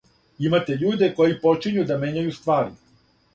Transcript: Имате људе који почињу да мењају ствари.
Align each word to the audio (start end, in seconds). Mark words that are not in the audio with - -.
Имате 0.45 0.77
људе 0.83 1.09
који 1.19 1.35
почињу 1.43 1.85
да 1.93 1.99
мењају 2.05 2.33
ствари. 2.39 2.75